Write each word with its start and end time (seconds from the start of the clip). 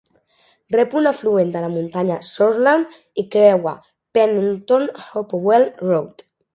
Rep 0.75 0.95
un 1.01 1.09
afluent 1.09 1.51
de 1.57 1.61
la 1.65 1.69
muntanya 1.75 2.17
Sourland 2.31 2.99
i 3.25 3.29
creua 3.37 3.77
Pennington-Hopewell 4.19 5.73
Road. 5.89 6.31